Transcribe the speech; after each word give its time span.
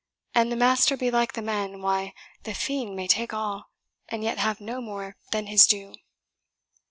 An 0.33 0.49
the 0.49 0.55
master 0.55 0.97
be 0.97 1.11
like 1.11 1.33
the 1.33 1.43
men, 1.43 1.79
why, 1.83 2.15
the 2.41 2.55
fiend 2.55 2.95
may 2.95 3.07
take 3.07 3.35
all, 3.35 3.69
and 4.09 4.23
yet 4.23 4.39
have 4.39 4.59
no 4.59 4.81
more 4.81 5.15
than 5.31 5.45
his 5.45 5.67
due." 5.67 5.93